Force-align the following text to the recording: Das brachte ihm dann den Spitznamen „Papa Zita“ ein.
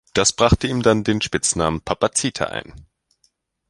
Das 0.15 0.33
brachte 0.33 0.65
ihm 0.65 0.81
dann 0.81 1.03
den 1.03 1.21
Spitznamen 1.21 1.81
„Papa 1.81 2.11
Zita“ 2.13 2.45
ein. 2.47 2.87